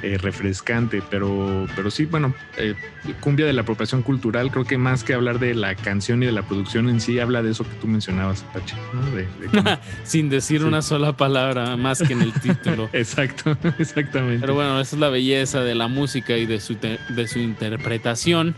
Eh, 0.03 0.17
refrescante, 0.17 1.01
pero, 1.09 1.67
pero 1.75 1.91
sí, 1.91 2.05
bueno, 2.05 2.33
eh, 2.57 2.75
cumbia 3.19 3.45
de 3.45 3.53
la 3.53 3.61
apropiación 3.61 4.01
cultural, 4.01 4.51
creo 4.51 4.65
que 4.65 4.77
más 4.77 5.03
que 5.03 5.13
hablar 5.13 5.39
de 5.39 5.53
la 5.55 5.75
canción 5.75 6.23
y 6.23 6.25
de 6.27 6.31
la 6.31 6.43
producción 6.43 6.89
en 6.89 7.01
sí, 7.01 7.19
habla 7.19 7.41
de 7.43 7.51
eso 7.51 7.63
que 7.63 7.75
tú 7.81 7.87
mencionabas, 7.87 8.43
Apache, 8.49 8.75
¿no? 8.93 9.01
De, 9.11 9.23
de 9.23 9.47
cómo- 9.53 9.79
Sin 10.03 10.29
decir 10.29 10.61
Sí. 10.61 10.67
una 10.67 10.81
sola 10.81 11.13
palabra 11.17 11.75
más 11.77 12.01
que 12.01 12.13
en 12.13 12.21
el 12.21 12.33
título. 12.33 12.89
Exacto, 12.93 13.57
exactamente. 13.79 14.39
Pero 14.41 14.55
bueno, 14.55 14.79
esa 14.79 14.95
es 14.95 14.99
la 14.99 15.09
belleza 15.09 15.61
de 15.61 15.75
la 15.75 15.87
música 15.87 16.37
y 16.37 16.45
de 16.45 16.59
su, 16.59 16.75
de 16.75 17.27
su 17.27 17.39
interpretación. 17.39 18.55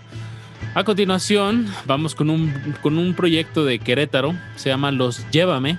A 0.76 0.84
continuación, 0.84 1.68
vamos 1.86 2.16
con 2.16 2.30
un, 2.30 2.54
con 2.82 2.98
un 2.98 3.14
proyecto 3.14 3.66
de 3.66 3.80
Querétaro, 3.80 4.36
se 4.56 4.70
llama 4.70 4.92
Los 4.92 5.30
Llévame. 5.32 5.78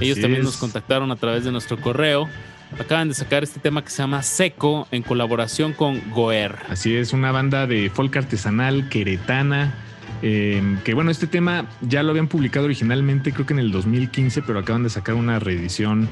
Ellos 0.00 0.14
Así 0.16 0.22
también 0.22 0.40
es. 0.40 0.46
nos 0.46 0.56
contactaron 0.56 1.10
a 1.12 1.16
través 1.16 1.44
de 1.44 1.52
nuestro 1.52 1.78
correo. 1.78 2.28
Acaban 2.78 3.08
de 3.08 3.14
sacar 3.14 3.42
este 3.42 3.60
tema 3.60 3.82
que 3.84 3.90
se 3.90 3.98
llama 3.98 4.22
Seco 4.22 4.88
en 4.90 5.02
colaboración 5.02 5.72
con 5.72 6.00
Goer. 6.10 6.56
Así 6.68 6.94
es, 6.96 7.12
una 7.12 7.30
banda 7.30 7.66
de 7.66 7.90
folk 7.90 8.16
artesanal 8.16 8.88
queretana. 8.88 9.74
eh, 10.22 10.62
que 10.84 10.94
bueno, 10.94 11.10
este 11.10 11.26
tema 11.26 11.68
ya 11.80 12.02
lo 12.02 12.10
habían 12.10 12.28
publicado 12.28 12.66
originalmente, 12.66 13.32
creo 13.32 13.44
que 13.44 13.52
en 13.54 13.58
el 13.58 13.72
2015, 13.72 14.42
pero 14.42 14.58
acaban 14.60 14.82
de 14.84 14.90
sacar 14.90 15.16
una 15.16 15.38
reedición 15.38 16.08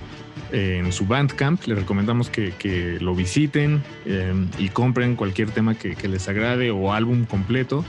eh, 0.53 0.83
en 0.85 0.93
su 0.93 1.07
Bandcamp. 1.07 1.65
Les 1.67 1.79
recomendamos 1.79 2.29
que, 2.29 2.53
que 2.59 2.99
lo 3.01 3.15
visiten 3.15 3.83
eh, 4.05 4.35
y 4.59 4.69
compren 4.71 5.15
cualquier 5.15 5.51
tema 5.51 5.77
que, 5.77 5.97
les 6.09 6.29
agrade 6.29 6.73
o 6.73 6.93
álbum 6.93 7.25
completo. 7.25 7.85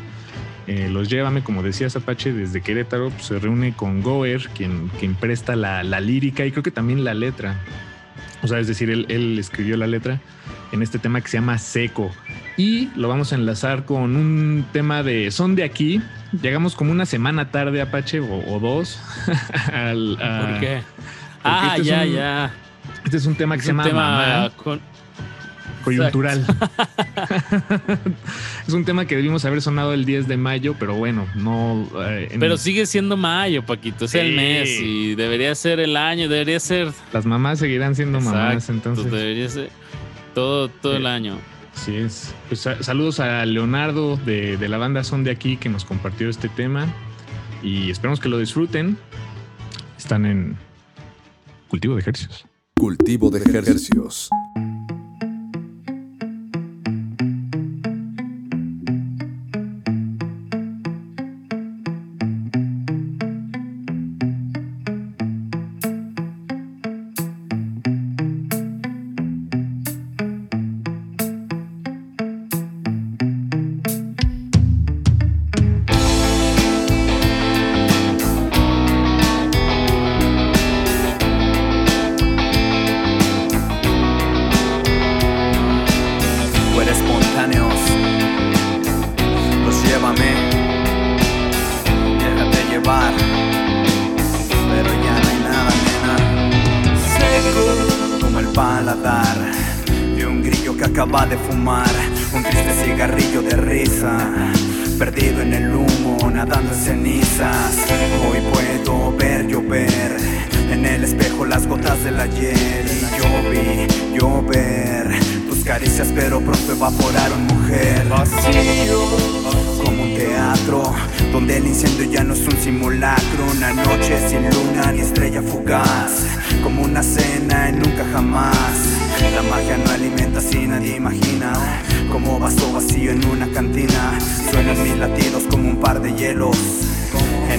Eh, 0.68 0.88
los 0.90 1.10
llévame, 1.10 1.44
como 1.44 1.64
decía 1.64 1.88
Apache, 1.94 2.34
desde 2.34 2.62
Querétaro, 2.62 3.10
pues, 3.10 3.26
se 3.26 3.40
reúne 3.40 3.74
con 3.76 4.04
Goer, 4.04 4.48
quien, 4.56 4.90
quien 5.00 5.16
presta 5.16 5.56
la, 5.56 5.84
la 5.84 6.00
lírica 6.00 6.46
y 6.46 6.52
creo 6.52 6.62
que 6.62 6.72
también 6.72 7.04
la 7.04 7.16
letra. 7.16 7.60
O 8.44 8.48
sea, 8.48 8.60
es 8.60 8.68
decir, 8.68 8.90
él, 8.90 9.06
él 9.10 9.38
escribió 9.40 9.78
la 9.78 9.88
letra 9.88 10.20
en 10.72 10.82
este 10.82 10.98
tema 11.00 11.22
que 11.22 11.28
se 11.28 11.38
llama 11.38 11.58
Seco. 11.58 12.12
Y 12.58 12.90
lo 12.96 13.08
vamos 13.08 13.32
a 13.32 13.36
enlazar 13.36 13.86
con 13.86 14.16
un 14.16 14.66
tema 14.74 15.04
de 15.04 15.30
Son 15.32 15.56
de 15.56 15.64
aquí. 15.64 16.02
Llegamos 16.42 16.76
como 16.76 16.92
una 16.92 17.06
semana 17.06 17.52
tarde, 17.52 17.82
Apache, 17.82 18.20
o, 18.20 18.44
o 18.54 18.60
dos. 18.60 19.00
al- 19.74 20.18
a- 20.22 20.48
¿Por 20.50 20.60
qué? 20.60 20.82
Ah, 21.44 21.68
este 21.78 21.82
es 21.82 21.88
ya, 21.88 22.02
un- 22.04 22.14
ya. 22.14 22.52
Este 23.06 23.18
es 23.18 23.26
un 23.26 23.36
tema 23.36 23.56
que 23.56 23.60
Es 23.62 23.66
se 23.66 23.72
llama 23.72 23.84
tema 23.84 24.02
Mamá, 24.02 24.50
con- 24.56 24.82
coyuntural. 25.82 26.46
es 28.68 28.74
un 28.74 28.86
tema 28.86 29.06
que 29.06 29.16
debimos 29.16 29.46
haber 29.46 29.62
sonado 29.62 29.94
el 29.94 30.06
10 30.06 30.28
de 30.28 30.38
mayo, 30.38 30.76
pero 30.80 30.96
bueno, 30.96 31.28
no. 31.36 31.88
eh, 32.08 32.30
en- 32.32 32.40
Pero 32.40 32.58
sigue 32.58 32.86
siendo 32.86 33.18
mayo, 33.18 33.66
Paquito. 33.66 34.06
Es 34.06 34.16
el 34.16 34.36
mes 34.36 34.70
y 34.82 35.16
debería 35.16 35.54
ser 35.56 35.80
el 35.80 35.98
año, 35.98 36.30
debería 36.30 36.60
ser. 36.60 36.92
Las 37.14 37.26
mamás 37.26 37.60
seguirán 37.60 37.96
siendo 37.96 38.20
mamás, 38.22 38.70
entonces. 38.70 39.12
debería 39.12 39.50
ser 39.50 39.70
todo, 40.34 40.70
todo 40.70 40.94
Sí. 40.94 40.98
el 41.00 41.08
año. 41.08 41.38
Así 41.76 41.96
es. 41.96 42.34
Pues 42.48 42.62
sa- 42.62 42.82
saludos 42.84 43.20
a 43.20 43.46
Leonardo 43.46 44.18
de, 44.18 44.58
de 44.58 44.70
la 44.70 44.78
banda 44.78 45.04
Son 45.04 45.24
de 45.24 45.32
aquí 45.32 45.58
que 45.58 45.70
nos 45.70 45.86
compartió 45.86 46.30
este 46.30 46.50
tema 46.50 46.88
y 47.64 47.90
esperamos 47.92 48.20
que 48.20 48.30
lo 48.30 48.38
disfruten. 48.38 48.98
Están 49.98 50.26
en 50.26 50.58
cultivo 51.70 51.96
de 51.96 52.02
ejercicios. 52.02 52.46
Cultivo 52.76 53.30
de 53.30 53.40
Hercios. 53.58 54.30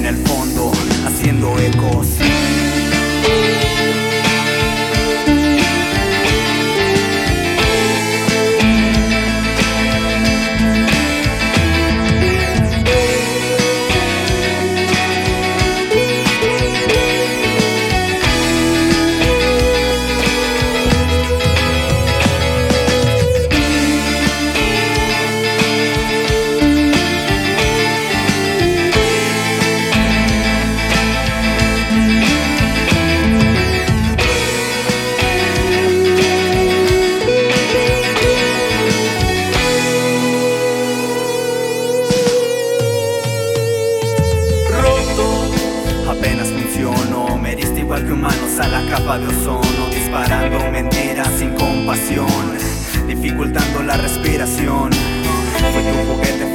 En 0.03 0.17
el 0.17 0.17
fondo 0.27 0.73
haciendo 1.07 1.57
ecos. 1.61 2.72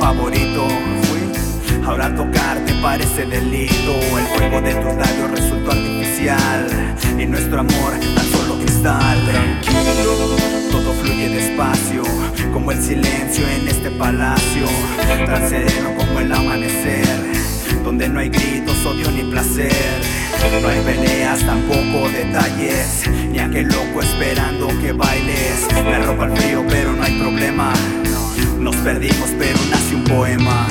Favorito. 0.08 0.66
Ahora 1.86 2.16
tocarte 2.16 2.74
parece 2.82 3.26
delito. 3.26 3.94
El 4.18 4.26
fuego 4.38 4.62
de 4.62 4.74
tus 4.76 4.96
labios 4.96 5.32
resultó 5.32 5.72
artificial. 5.72 6.66
Y 7.20 7.26
nuestro 7.26 7.60
amor 7.60 7.92
tan 8.16 8.26
solo 8.32 8.58
cristal. 8.62 9.18
Tranquilo, 9.26 10.14
todo 10.72 10.94
fluye 10.94 11.28
despacio. 11.28 12.04
Como 12.54 12.72
el 12.72 12.82
silencio 12.82 13.44
en 13.50 13.68
este 13.68 13.92
palacio. 13.92 14.66
Tan 15.26 15.42
como 15.98 16.20
el 16.22 16.32
amanecer. 16.32 17.18
Donde 17.84 18.08
no 18.08 18.22
hay 18.22 18.30
gritos, 18.30 18.86
odio 18.86 19.12
ni 19.12 19.30
placer. 19.30 20.00
No 20.62 20.70
hay 20.70 20.80
peleas, 20.82 21.40
tampoco 21.46 22.10
detalles, 22.10 23.10
ni 23.30 23.40
aquel 23.40 23.68
loco 23.68 24.02
esperando 24.02 24.68
que 24.80 24.94
bailes. 24.94 25.68
Me 25.84 26.00
ropa 26.00 26.26
el 26.26 26.38
frío, 26.38 26.64
pero 26.70 26.94
no 26.94 27.04
hay 27.04 27.20
problema. 27.20 27.74
Nos 28.68 28.76
perdimos, 28.84 29.30
pero 29.40 29.58
nace 29.72 29.96
un 29.96 30.04
poema. 30.04 30.68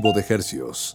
Cultivo 0.00 0.12
de 0.12 0.34
hercios. 0.34 0.94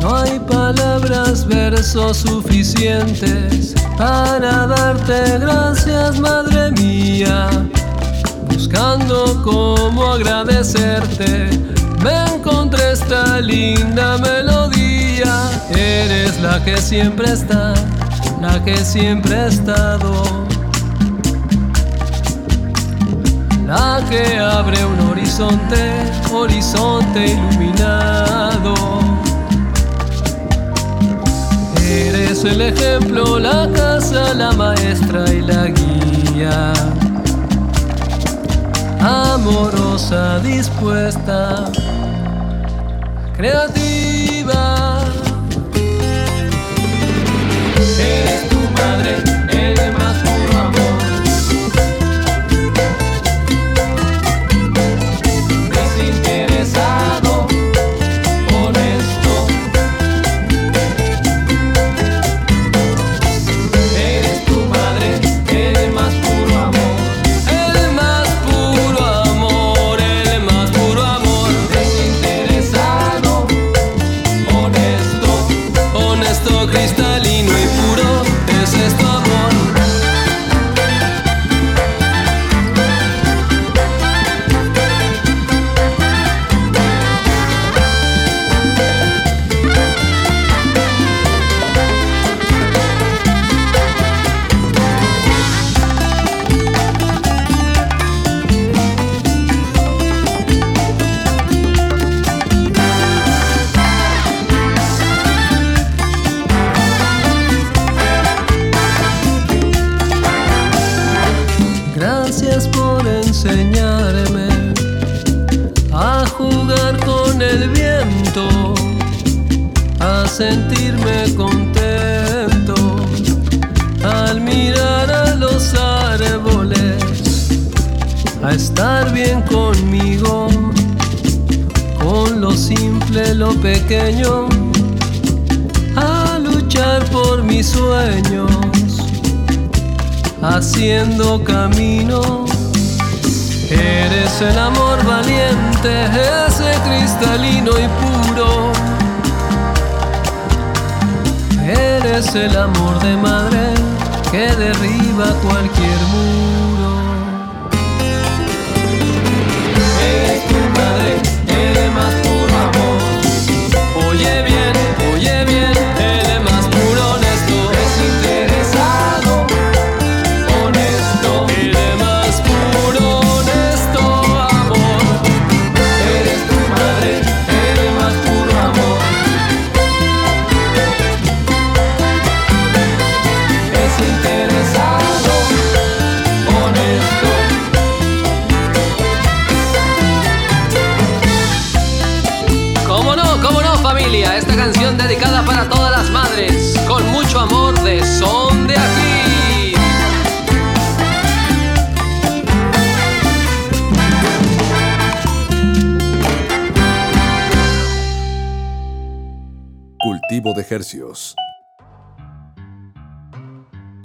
No 0.00 0.16
hay 0.16 0.38
palabras, 0.40 1.46
versos 1.46 2.16
suficientes 2.18 3.74
para 3.96 4.66
darte 4.66 5.38
gracias, 5.38 6.18
madre 6.18 6.72
mía. 6.72 7.48
Buscando 8.70 9.42
cómo 9.42 10.12
agradecerte, 10.12 11.50
me 12.04 12.36
encontré 12.36 12.92
esta 12.92 13.40
linda 13.40 14.16
melodía. 14.18 15.50
Eres 15.70 16.40
la 16.40 16.64
que 16.64 16.76
siempre 16.76 17.32
está, 17.32 17.74
la 18.40 18.62
que 18.62 18.76
siempre 18.76 19.34
ha 19.34 19.46
estado. 19.48 20.22
La 23.66 24.00
que 24.08 24.38
abre 24.38 24.84
un 24.84 25.00
horizonte, 25.10 26.04
horizonte 26.32 27.26
iluminado. 27.26 28.74
Eres 31.82 32.44
el 32.44 32.60
ejemplo, 32.60 33.40
la 33.40 33.68
casa, 33.72 34.32
la 34.34 34.52
maestra 34.52 35.24
y 35.32 35.40
la 35.40 35.66
guía. 35.66 36.72
Amorosa, 39.10 40.38
dispuesta, 40.38 41.64
creativa. 43.36 44.79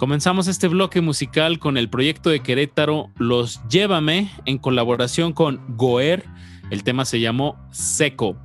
Comenzamos 0.06 0.46
este 0.46 0.68
bloque 0.68 1.00
musical 1.00 1.58
con 1.58 1.76
el 1.76 1.90
proyecto 1.90 2.30
de 2.30 2.38
Querétaro 2.38 3.10
Los 3.16 3.60
Llévame 3.68 4.30
en 4.44 4.56
colaboración 4.56 5.32
con 5.32 5.60
Goer. 5.76 6.24
El 6.70 6.84
tema 6.84 7.04
se 7.04 7.18
llamó 7.18 7.58
Seco. 7.72 8.36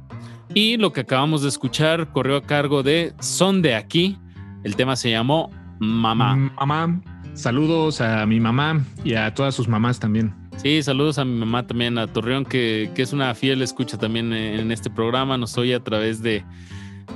Y 0.55 0.78
lo 0.78 0.91
que 0.91 1.01
acabamos 1.01 1.43
de 1.43 1.49
escuchar 1.49 2.12
corrió 2.12 2.38
a 2.38 2.41
cargo 2.41 2.82
de 2.82 3.14
Son 3.20 3.62
de 3.62 3.76
aquí. 3.76 4.18
El 4.64 4.76
tema 4.76 4.95
se 4.95 5.12
llamó 5.12 5.51
Mamá. 5.78 6.36
Mamá, 6.36 6.99
saludos 7.36 8.01
a 8.01 8.26
mi 8.26 8.39
mamá 8.39 8.84
y 9.03 9.14
a 9.14 9.32
todas 9.36 9.53
sus 9.53 9.68
mamás 9.68 9.99
también. 9.99 10.34
Sí, 10.57 10.82
saludos 10.82 11.20
a 11.20 11.26
mi 11.26 11.38
mamá 11.38 11.68
también, 11.68 11.99
a 11.99 12.07
Torreón, 12.07 12.43
que, 12.43 12.89
que 12.95 13.03
es 13.03 13.14
una 13.14 13.36
fiel 13.36 13.62
escucha 13.62 13.99
también 13.99 14.34
en 14.34 14.72
este 14.72 14.89
programa. 14.89 15.38
Nos 15.38 15.55
oye 15.59 15.76
a 15.76 15.84
través 15.84 16.24
de, 16.24 16.43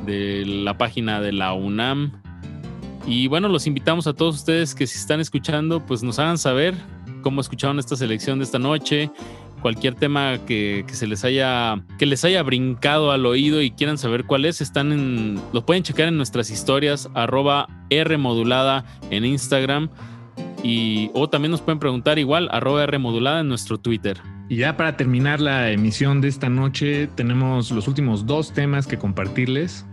de 0.06 0.46
la 0.46 0.78
página 0.78 1.20
de 1.20 1.32
la 1.32 1.54
UNAM. 1.54 2.12
Y 3.08 3.28
bueno, 3.28 3.48
los 3.50 3.68
invitamos 3.68 4.08
a 4.08 4.14
todos 4.14 4.36
ustedes 4.36 4.74
que 4.74 4.88
si 4.88 4.98
están 4.98 5.20
escuchando, 5.20 5.86
pues 5.86 6.02
nos 6.02 6.18
hagan 6.18 6.38
saber 6.38 6.76
cómo 7.22 7.40
escucharon 7.42 7.78
esta 7.78 7.96
selección 7.96 8.40
de 8.40 8.46
esta 8.46 8.58
noche, 8.58 9.12
cualquier 9.62 9.96
tema 9.96 10.40
que, 10.46 10.86
que 10.88 10.94
se 10.96 11.06
les 11.08 11.24
haya, 11.24 11.84
que 11.98 12.06
les 12.06 12.26
haya 12.26 12.42
brincado 12.44 13.12
al 13.12 13.26
oído 13.26 13.62
y 13.62 13.72
quieran 13.72 13.98
saber 13.98 14.26
cuál 14.26 14.46
es, 14.46 14.62
están 14.62 14.92
en, 14.92 15.40
lo 15.54 15.66
pueden 15.66 15.84
checar 15.84 16.08
en 16.08 16.18
nuestras 16.18 16.50
historias, 16.50 17.10
arroba 17.14 17.68
R 17.90 18.18
modulada 18.18 18.86
en 19.12 19.26
Instagram. 19.26 19.90
Y, 20.64 21.12
o 21.14 21.30
también 21.30 21.52
nos 21.52 21.62
pueden 21.62 21.78
preguntar 21.78 22.18
igual, 22.18 22.50
arroba 22.52 22.84
R 22.84 22.98
modulada 22.98 23.42
en 23.42 23.48
nuestro 23.48 23.78
Twitter. 23.78 24.20
Y 24.50 24.58
ya 24.58 24.78
para 24.78 24.98
terminar 24.98 25.42
la 25.42 25.72
emisión 25.72 26.22
de 26.22 26.28
esta 26.28 26.50
noche, 26.50 27.08
tenemos 27.16 27.72
los 27.72 27.88
últimos 27.88 28.26
dos 28.26 28.52
temas 28.52 28.86
que 28.86 28.98
compartirles. 28.98 29.86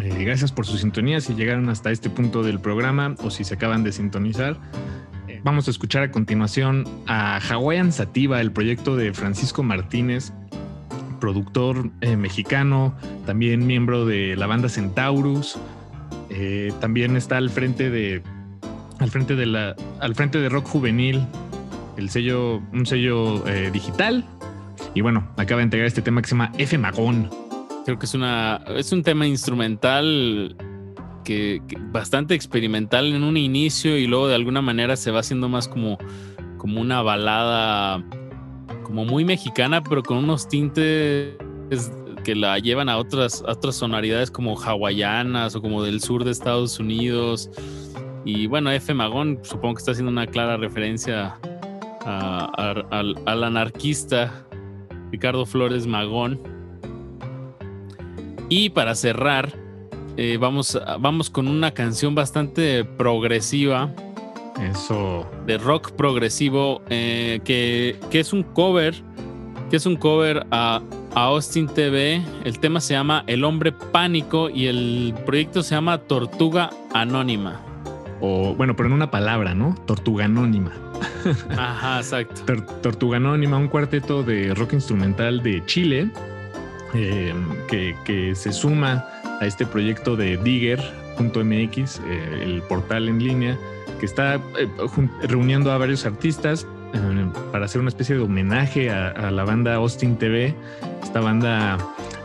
Eh, 0.00 0.24
gracias 0.24 0.52
por 0.52 0.66
su 0.66 0.76
sintonía 0.76 1.20
si 1.20 1.34
llegaron 1.34 1.68
hasta 1.68 1.90
este 1.90 2.10
punto 2.10 2.42
del 2.42 2.60
programa 2.60 3.14
o 3.22 3.30
si 3.30 3.44
se 3.44 3.54
acaban 3.54 3.82
de 3.82 3.92
sintonizar. 3.92 4.58
Eh, 5.28 5.40
vamos 5.42 5.66
a 5.66 5.70
escuchar 5.70 6.02
a 6.04 6.10
continuación 6.10 6.84
a 7.06 7.38
Hawaiian 7.38 7.92
Sativa, 7.92 8.40
el 8.40 8.52
proyecto 8.52 8.94
de 8.94 9.12
Francisco 9.12 9.62
Martínez, 9.62 10.32
productor 11.20 11.90
eh, 12.00 12.16
mexicano, 12.16 12.94
también 13.24 13.66
miembro 13.66 14.06
de 14.06 14.36
la 14.36 14.46
banda 14.46 14.68
Centaurus. 14.68 15.58
Eh, 16.30 16.72
también 16.80 17.16
está 17.16 17.38
al 17.38 17.50
frente 17.50 17.90
de 17.90 18.22
al 18.98 19.10
frente 19.10 19.34
de 19.34 19.46
la 19.46 19.74
al 20.00 20.14
frente 20.14 20.38
de 20.38 20.48
Rock 20.48 20.66
Juvenil, 20.66 21.26
el 21.96 22.08
sello 22.10 22.62
un 22.72 22.86
sello 22.86 23.42
digital. 23.72 24.24
Y 24.94 25.00
bueno, 25.00 25.28
acaba 25.36 25.58
de 25.58 25.64
entregar 25.64 25.86
este 25.86 26.02
tema 26.02 26.22
que 26.22 26.28
se 26.28 26.34
llama 26.34 26.52
F 26.56 26.78
Magón. 26.78 27.45
Creo 27.86 28.00
que 28.00 28.06
es 28.06 28.14
una 28.14 28.64
es 28.74 28.90
un 28.90 29.04
tema 29.04 29.28
instrumental 29.28 30.56
que, 31.22 31.62
bastante 31.92 32.34
experimental 32.34 33.14
en 33.14 33.22
un 33.22 33.36
inicio 33.36 33.96
y 33.96 34.08
luego 34.08 34.26
de 34.26 34.34
alguna 34.34 34.60
manera 34.60 34.96
se 34.96 35.12
va 35.12 35.20
haciendo 35.20 35.48
más 35.48 35.68
como 35.68 35.96
como 36.58 36.80
una 36.80 37.00
balada 37.02 38.04
como 38.82 39.04
muy 39.04 39.24
mexicana, 39.24 39.84
pero 39.84 40.02
con 40.02 40.16
unos 40.16 40.48
tintes 40.48 41.36
que 42.24 42.34
la 42.34 42.58
llevan 42.58 42.88
a 42.88 42.96
otras, 42.96 43.44
a 43.46 43.52
otras 43.52 43.76
sonoridades 43.76 44.32
como 44.32 44.60
hawaianas 44.60 45.54
o 45.54 45.62
como 45.62 45.84
del 45.84 46.00
sur 46.00 46.24
de 46.24 46.32
Estados 46.32 46.80
Unidos. 46.80 47.50
Y 48.24 48.48
bueno, 48.48 48.72
F. 48.72 48.92
Magón 48.94 49.38
supongo 49.44 49.74
que 49.74 49.78
está 49.78 49.92
haciendo 49.92 50.10
una 50.10 50.26
clara 50.26 50.56
referencia 50.56 51.38
al, 52.04 53.14
al 53.26 53.44
anarquista 53.44 54.44
Ricardo 55.12 55.46
Flores 55.46 55.86
Magón. 55.86 56.55
Y 58.48 58.70
para 58.70 58.94
cerrar, 58.94 59.52
eh, 60.16 60.38
vamos, 60.40 60.78
vamos 61.00 61.30
con 61.30 61.48
una 61.48 61.72
canción 61.72 62.14
bastante 62.14 62.84
progresiva, 62.84 63.92
Eso. 64.70 65.28
de 65.46 65.58
rock 65.58 65.92
progresivo, 65.92 66.80
eh, 66.88 67.40
que, 67.44 67.96
que 68.10 68.20
es 68.20 68.32
un 68.32 68.42
cover, 68.42 68.94
que 69.70 69.76
es 69.76 69.86
un 69.86 69.96
cover 69.96 70.46
a, 70.52 70.80
a 71.14 71.24
Austin 71.24 71.66
TV. 71.66 72.22
El 72.44 72.60
tema 72.60 72.80
se 72.80 72.94
llama 72.94 73.24
El 73.26 73.42
Hombre 73.44 73.72
Pánico 73.72 74.48
y 74.48 74.66
el 74.66 75.12
proyecto 75.26 75.62
se 75.62 75.74
llama 75.74 75.98
Tortuga 75.98 76.70
Anónima. 76.94 77.60
O, 78.20 78.54
bueno, 78.54 78.74
pero 78.76 78.86
en 78.88 78.94
una 78.94 79.10
palabra, 79.10 79.54
¿no? 79.54 79.74
Tortuga 79.86 80.24
Anónima. 80.26 80.72
Ajá, 81.58 81.98
exacto. 81.98 82.40
Tor- 82.46 82.80
Tortuga 82.80 83.16
Anónima, 83.18 83.58
un 83.58 83.68
cuarteto 83.68 84.22
de 84.22 84.54
rock 84.54 84.74
instrumental 84.74 85.42
de 85.42 85.62
Chile 85.66 86.10
eh, 86.94 87.34
que, 87.68 88.34
se 88.34 88.52
suma 88.52 89.06
a 89.40 89.46
este 89.46 89.66
proyecto 89.66 90.16
de 90.16 90.36
Digger.mx, 90.36 92.00
eh, 92.06 92.42
el 92.42 92.62
portal 92.62 93.08
en 93.08 93.22
línea, 93.22 93.58
que 94.00 94.06
está 94.06 94.36
eh, 94.36 94.68
reuniendo 95.22 95.72
a 95.72 95.78
varios 95.78 96.04
artistas 96.06 96.66
para 97.52 97.66
hacer 97.66 97.80
una 97.80 97.90
especie 97.90 98.16
de 98.16 98.22
homenaje 98.22 98.90
a, 98.90 99.30
la 99.30 99.44
banda 99.44 99.74
Austin 99.74 100.16
TV, 100.16 100.54
esta 101.02 101.20
banda 101.20 101.76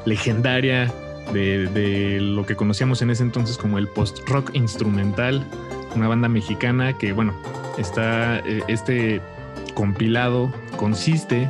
legendaria 0.06 0.90
de, 1.34 1.68
de 1.68 2.22
lo 2.22 2.46
que 2.46 2.56
conocíamos 2.56 3.02
en 3.02 3.10
ese 3.10 3.24
entonces 3.24 3.58
como 3.58 3.78
el 3.78 3.90
post-rock 3.90 4.52
instrumental, 4.54 5.46
una 5.94 6.08
banda 6.08 6.30
mexicana 6.30 6.98
que, 6.98 7.12
bueno, 7.12 7.34
está 7.78 8.40
este 8.70 9.20
compilado 9.74 10.54
consiste 10.78 11.50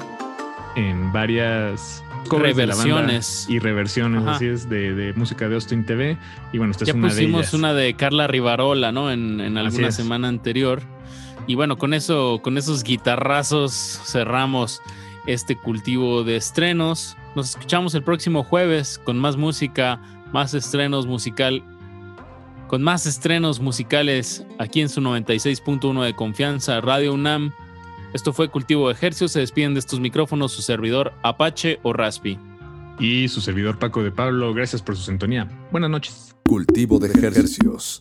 en 0.76 1.12
varias 1.12 2.04
covers 2.38 2.56
de 2.56 2.68
la 2.68 2.76
banda 2.76 2.94
Reversiones. 2.96 3.46
y 3.50 3.60
reversiones, 3.60 4.22
Ajá. 4.24 4.32
así 4.36 4.46
es, 4.48 4.70
de, 4.70 4.94
de 4.94 5.14
música 5.14 5.48
de 5.50 5.56
Austin 5.56 5.86
TV. 5.86 6.18
Y 6.54 6.58
bueno, 6.58 6.72
esta 6.72 6.86
Ya 6.86 6.92
es 6.92 6.96
una 6.96 7.14
de 7.14 7.24
ellas. 7.24 7.54
una 7.54 7.74
de 7.74 7.94
Carla 7.96 8.28
Rivarola, 8.28 8.92
¿no? 8.92 9.12
En, 9.12 9.40
en 9.42 9.58
alguna 9.58 9.92
semana 9.92 10.28
anterior. 10.28 10.82
Y 11.48 11.56
bueno, 11.56 11.78
con 11.78 11.94
eso, 11.94 12.40
con 12.44 12.58
esos 12.58 12.84
guitarrazos 12.84 13.74
cerramos 14.06 14.82
este 15.28 15.56
cultivo 15.56 16.24
de 16.24 16.36
estrenos. 16.36 17.18
Nos 17.36 17.52
escuchamos 17.52 17.94
el 17.96 18.04
próximo 18.04 18.44
jueves 18.44 19.00
con 19.04 19.18
más 19.18 19.38
música, 19.38 20.00
más 20.34 20.54
estrenos 20.54 21.06
musical, 21.08 21.64
con 22.68 22.82
más 22.84 23.06
estrenos 23.06 23.60
musicales 23.60 24.46
aquí 24.60 24.82
en 24.82 24.90
su 24.90 25.02
96.1 25.02 26.04
de 26.04 26.16
confianza, 26.16 26.80
Radio 26.82 27.14
UNAM. 27.14 27.52
Esto 28.14 28.34
fue 28.34 28.50
Cultivo 28.50 28.88
de 28.88 28.94
Ejercicio. 28.94 29.28
Se 29.28 29.40
despiden 29.40 29.74
de 29.74 29.80
estos 29.80 30.00
micrófonos 30.00 30.52
su 30.52 30.62
servidor 30.62 31.14
Apache 31.24 31.80
o 31.84 31.94
Raspi. 31.94 32.38
Y 33.00 33.28
su 33.30 33.42
servidor 33.42 33.80
Paco 33.80 34.04
de 34.04 34.12
Pablo, 34.12 34.54
gracias 34.54 34.82
por 34.82 34.96
su 34.96 35.04
sintonía. 35.04 35.50
Buenas 35.72 35.90
noches. 35.90 36.36
Cultivo 36.46 37.00
de 37.00 37.08
ejercicios. 37.08 37.98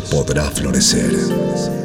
Podrá 0.00 0.50
florecer. 0.50 1.81